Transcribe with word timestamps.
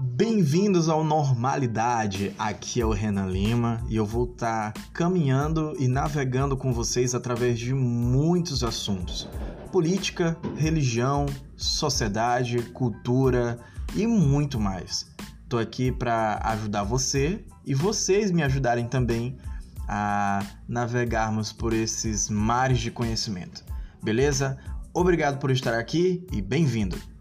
Bem-vindos 0.00 0.88
ao 0.88 1.02
Normalidade. 1.02 2.32
Aqui 2.38 2.80
é 2.80 2.86
o 2.86 2.92
Renan 2.92 3.26
Lima 3.26 3.84
e 3.88 3.96
eu 3.96 4.06
vou 4.06 4.26
estar 4.26 4.72
caminhando 4.92 5.74
e 5.76 5.88
navegando 5.88 6.56
com 6.56 6.72
vocês 6.72 7.16
através 7.16 7.58
de 7.58 7.74
muitos 7.74 8.62
assuntos: 8.62 9.28
política, 9.72 10.38
religião, 10.56 11.26
sociedade, 11.56 12.62
cultura 12.70 13.58
e 13.96 14.06
muito 14.06 14.60
mais. 14.60 15.12
Estou 15.42 15.58
aqui 15.58 15.90
para 15.90 16.40
ajudar 16.44 16.84
você 16.84 17.44
e 17.66 17.74
vocês 17.74 18.30
me 18.30 18.44
ajudarem 18.44 18.86
também 18.86 19.36
a 19.88 20.46
navegarmos 20.68 21.52
por 21.52 21.72
esses 21.72 22.30
mares 22.30 22.78
de 22.78 22.92
conhecimento. 22.92 23.64
Beleza? 24.00 24.58
Obrigado 24.94 25.38
por 25.40 25.50
estar 25.50 25.74
aqui 25.74 26.24
e 26.32 26.40
bem-vindo! 26.40 27.17